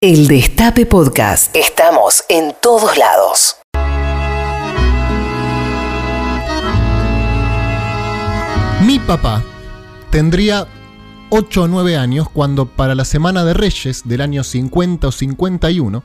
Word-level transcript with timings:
El 0.00 0.28
Destape 0.28 0.86
Podcast. 0.86 1.56
Estamos 1.56 2.22
en 2.28 2.54
todos 2.62 2.96
lados. 2.96 3.56
Mi 8.86 9.00
papá 9.00 9.42
tendría 10.10 10.68
8 11.30 11.62
o 11.62 11.66
9 11.66 11.96
años 11.96 12.28
cuando 12.28 12.66
para 12.66 12.94
la 12.94 13.04
Semana 13.04 13.44
de 13.44 13.54
Reyes 13.54 14.02
del 14.04 14.20
año 14.20 14.44
50 14.44 15.08
o 15.08 15.10
51, 15.10 16.04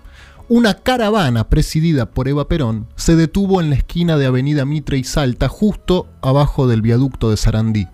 una 0.50 0.73
caravana 0.73 1.48
presidida 1.48 2.10
por 2.10 2.28
Eva 2.28 2.48
Perón 2.48 2.88
se 2.96 3.16
detuvo 3.16 3.62
en 3.62 3.70
la 3.70 3.75
esquina 3.75 4.18
de 4.18 4.25
Avenida 4.25 4.66
Mitre 4.66 4.98
y 4.98 5.04
Salta 5.04 5.50
justo 5.50 6.07
abajo 6.23 6.66
del 6.66 6.82
viaducto 6.82 7.30
de 7.30 7.38
Sarandí. 7.38 7.88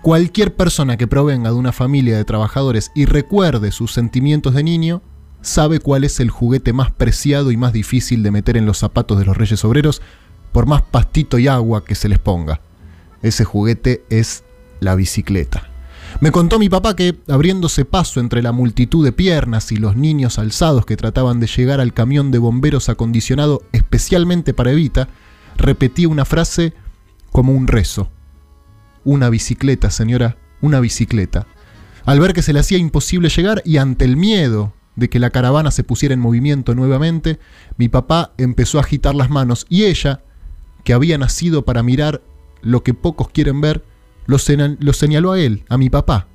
Cualquier 0.00 0.56
persona 0.56 0.96
que 0.96 1.06
provenga 1.06 1.50
de 1.50 1.56
una 1.56 1.72
familia 1.72 2.16
de 2.16 2.24
trabajadores 2.24 2.90
y 2.94 3.04
recuerde 3.04 3.70
sus 3.70 3.92
sentimientos 3.92 4.54
de 4.54 4.62
niño, 4.62 5.02
sabe 5.42 5.80
cuál 5.80 6.04
es 6.04 6.20
el 6.20 6.30
juguete 6.30 6.72
más 6.72 6.90
preciado 6.90 7.50
y 7.50 7.56
más 7.56 7.72
difícil 7.72 8.22
de 8.22 8.30
meter 8.30 8.56
en 8.56 8.66
los 8.66 8.78
zapatos 8.78 9.18
de 9.18 9.24
los 9.24 9.36
reyes 9.36 9.64
obreros, 9.64 10.02
por 10.52 10.66
más 10.66 10.82
pastito 10.82 11.38
y 11.38 11.48
agua 11.48 11.84
que 11.84 11.94
se 11.94 12.08
les 12.08 12.18
ponga. 12.18 12.60
Ese 13.22 13.44
juguete 13.44 14.04
es 14.10 14.44
la 14.80 14.94
bicicleta. 14.94 15.68
Me 16.20 16.32
contó 16.32 16.58
mi 16.58 16.68
papá 16.68 16.96
que, 16.96 17.20
abriéndose 17.28 17.84
paso 17.84 18.20
entre 18.20 18.42
la 18.42 18.52
multitud 18.52 19.04
de 19.04 19.12
piernas 19.12 19.70
y 19.70 19.76
los 19.76 19.96
niños 19.96 20.38
alzados 20.38 20.84
que 20.84 20.96
trataban 20.96 21.38
de 21.38 21.46
llegar 21.46 21.80
al 21.80 21.94
camión 21.94 22.30
de 22.30 22.38
bomberos 22.38 22.88
acondicionado 22.88 23.62
especialmente 23.72 24.52
para 24.52 24.72
Evita, 24.72 25.08
repetía 25.56 26.08
una 26.08 26.24
frase 26.24 26.74
como 27.30 27.52
un 27.52 27.68
rezo. 27.68 28.10
Una 29.04 29.30
bicicleta, 29.30 29.90
señora, 29.90 30.36
una 30.60 30.80
bicicleta. 30.80 31.46
Al 32.04 32.18
ver 32.18 32.32
que 32.32 32.42
se 32.42 32.52
le 32.52 32.60
hacía 32.60 32.78
imposible 32.78 33.28
llegar 33.28 33.62
y 33.64 33.76
ante 33.76 34.04
el 34.04 34.16
miedo 34.16 34.74
de 34.96 35.08
que 35.08 35.18
la 35.18 35.30
caravana 35.30 35.70
se 35.70 35.84
pusiera 35.84 36.14
en 36.14 36.20
movimiento 36.20 36.74
nuevamente, 36.74 37.38
mi 37.76 37.88
papá 37.88 38.32
empezó 38.38 38.78
a 38.78 38.82
agitar 38.82 39.14
las 39.14 39.30
manos 39.30 39.66
y 39.68 39.84
ella, 39.84 40.22
que 40.84 40.92
había 40.92 41.18
nacido 41.18 41.64
para 41.64 41.82
mirar 41.82 42.22
lo 42.62 42.82
que 42.82 42.94
pocos 42.94 43.28
quieren 43.30 43.60
ver, 43.60 43.84
lo, 44.26 44.38
señaló 44.38 45.32
a 45.32 45.40
él, 45.40 45.64
a 45.68 45.76
mi 45.76 45.90
papá. 45.90 46.28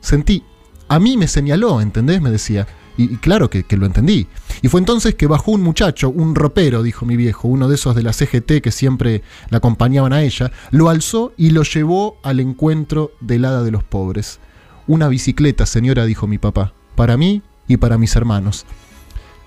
Sentí, 0.00 0.42
a 0.88 0.98
mí 0.98 1.16
me 1.16 1.28
señaló, 1.28 1.80
¿entendés? 1.80 2.20
Me 2.20 2.30
decía. 2.30 2.66
Y, 2.98 3.16
claro 3.18 3.50
que, 3.50 3.62
que, 3.64 3.76
lo 3.76 3.84
entendí. 3.84 4.26
Y 4.62 4.68
fue 4.68 4.80
entonces 4.80 5.14
que 5.14 5.26
bajó 5.26 5.52
un 5.52 5.62
muchacho, 5.62 6.08
un 6.08 6.34
ropero, 6.34 6.82
dijo 6.82 7.04
mi 7.04 7.16
viejo, 7.16 7.46
uno 7.46 7.68
de 7.68 7.74
esos 7.74 7.94
de 7.94 8.02
la 8.02 8.14
CGT 8.14 8.62
que 8.62 8.72
siempre 8.72 9.22
la 9.50 9.58
acompañaban 9.58 10.14
a 10.14 10.22
ella, 10.22 10.50
lo 10.70 10.88
alzó 10.88 11.32
y 11.36 11.50
lo 11.50 11.62
llevó 11.62 12.18
al 12.22 12.40
encuentro 12.40 13.12
del 13.20 13.44
hada 13.44 13.62
de 13.62 13.70
los 13.70 13.84
pobres. 13.84 14.40
Una 14.86 15.08
bicicleta, 15.08 15.66
señora, 15.66 16.06
dijo 16.06 16.26
mi 16.26 16.38
papá. 16.38 16.72
Para 16.94 17.18
mí 17.18 17.42
y 17.68 17.76
para 17.76 17.98
mis 17.98 18.16
hermanos. 18.16 18.66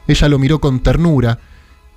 Ella 0.08 0.30
lo 0.30 0.40
miró 0.40 0.60
con 0.60 0.82
ternura 0.82 1.40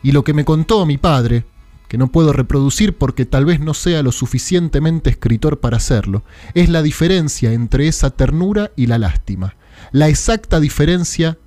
y 0.03 0.12
lo 0.12 0.25
que 0.25 0.34
me 0.34 0.45
contó 0.45 0.84
mi 0.84 0.98
padre, 0.98 1.45
que 1.89 1.98
no 1.98 2.09
puedo 2.09 2.33
reproducir 2.33 2.97
porque 2.97 3.27
tal 3.27 3.45
vez 3.45 3.61
no 3.61 3.75
sea 3.75 4.03
lo 4.03 4.12
suficientemente 4.12 5.11
escritor 5.11 5.61
para 5.61 5.77
hacerlo, 5.77 6.25
es 6.55 6.69
la 6.69 6.83
diferencia 6.83 7.53
entre 7.53 7.89
esa 7.89 8.11
ternura 8.11 8.73
y 8.77 8.87
la 8.87 8.98
lástima. 8.98 9.56
La 9.91 10.09
exacta 10.09 10.61
diferencia 10.61 11.39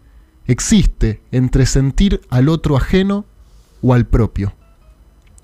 existe 0.45 1.21
entre 1.31 1.65
sentir 1.65 2.21
al 2.29 2.49
otro 2.49 2.77
ajeno 2.77 3.25
o 3.81 3.93
al 3.93 4.05
propio. 4.05 4.53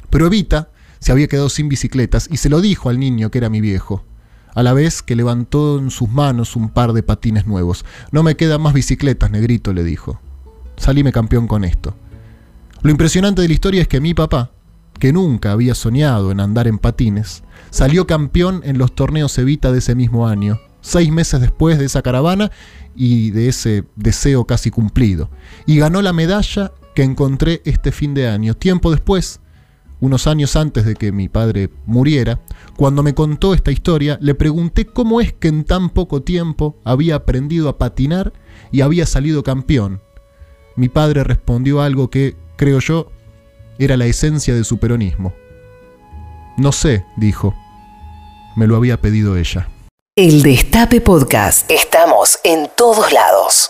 Pero 0.10 0.28
Evita 0.28 0.70
se 1.00 1.12
había 1.12 1.28
quedado 1.28 1.50
sin 1.50 1.70
bicicletas 1.70 2.28
y 2.32 2.38
se 2.38 2.50
lo 2.50 2.62
dijo 2.62 2.90
al 2.90 3.00
niño 3.00 3.32
que 3.32 3.40
era 3.40 3.50
mi 3.50 3.62
viejo, 3.62 4.06
a 4.54 4.64
la 4.64 4.74
vez 4.74 5.02
que 5.02 5.16
levantó 5.16 5.80
en 5.80 5.92
sus 5.92 6.10
manos 6.10 6.56
un 6.56 6.70
par 6.70 6.94
de 6.94 7.04
patines 7.04 7.46
nuevos. 7.46 7.86
No 8.12 8.24
me 8.24 8.36
quedan 8.36 8.62
más 8.62 8.74
bicicletas, 8.74 9.32
negrito, 9.32 9.74
le 9.74 9.84
dijo. 9.84 10.20
Salíme 10.78 11.12
campeón 11.12 11.48
con 11.48 11.64
esto. 11.64 11.96
Lo 12.82 12.92
impresionante 12.92 13.42
de 13.42 13.48
la 13.48 13.54
historia 13.54 13.82
es 13.82 13.88
que 13.88 14.02
mi 14.02 14.14
papá, 14.14 14.52
que 15.00 15.14
nunca 15.14 15.52
había 15.52 15.76
soñado 15.76 16.32
en 16.32 16.40
andar 16.40 16.68
en 16.68 16.80
patines, 16.80 17.44
salió 17.70 18.08
campeón 18.08 18.62
en 18.64 18.78
los 18.78 18.94
torneos 18.94 19.38
Evita 19.38 19.72
de 19.72 19.80
ese 19.80 19.96
mismo 19.96 20.28
año, 20.28 20.60
seis 20.82 21.12
meses 21.12 21.40
después 21.40 21.78
de 21.78 21.86
esa 21.86 22.02
caravana 22.02 22.52
y 22.96 23.32
de 23.32 23.48
ese 23.48 23.86
deseo 23.96 24.46
casi 24.46 24.72
cumplido. 24.72 25.30
Y 25.66 25.78
ganó 25.78 26.02
la 26.02 26.14
medalla 26.14 26.72
que 26.96 27.04
encontré 27.04 27.62
este 27.66 27.92
fin 27.92 28.14
de 28.14 28.28
año. 28.28 28.56
Tiempo 28.56 28.92
después, 28.92 29.40
unos 30.02 30.28
años 30.28 30.58
antes 30.58 30.84
de 30.84 30.96
que 30.96 31.14
mi 31.14 31.30
padre 31.30 31.70
muriera, 31.86 32.42
cuando 32.76 33.04
me 33.04 33.14
contó 33.14 33.54
esta 33.54 33.72
historia, 33.72 34.18
le 34.20 34.36
pregunté 34.36 34.86
cómo 34.86 35.22
es 35.22 35.32
que 35.32 35.48
en 35.48 35.64
tan 35.64 35.90
poco 35.90 36.24
tiempo 36.24 36.76
había 36.84 37.16
aprendido 37.16 37.70
a 37.70 37.78
patinar 37.78 38.34
y 38.72 38.82
había 38.82 39.06
salido 39.06 39.44
campeón. 39.44 40.02
Mi 40.76 40.90
padre 40.90 41.24
respondió 41.24 41.82
algo 41.82 42.10
que, 42.10 42.36
creo 42.58 42.80
yo, 42.80 43.12
era 43.78 43.96
la 43.96 44.08
esencia 44.08 44.54
de 44.56 44.64
su 44.64 44.80
peronismo. 44.80 45.34
No 46.58 46.72
sé, 46.72 47.06
dijo. 47.16 47.56
Me 48.56 48.68
lo 48.68 48.76
había 48.76 49.00
pedido 49.00 49.38
ella. 49.38 49.70
El 50.16 50.42
Destape 50.42 51.00
Podcast. 51.00 51.70
Estamos 51.72 52.40
en 52.44 52.70
todos 52.76 53.14
lados. 53.14 53.70